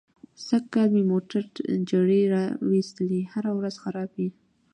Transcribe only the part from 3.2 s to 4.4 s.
هره ورځ خراب وي.